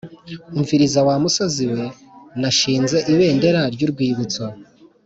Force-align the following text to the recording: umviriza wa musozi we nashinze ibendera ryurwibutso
umviriza 0.57 0.99
wa 1.07 1.15
musozi 1.23 1.63
we 1.73 1.83
nashinze 2.39 2.97
ibendera 3.11 3.61
ryurwibutso 3.73 4.43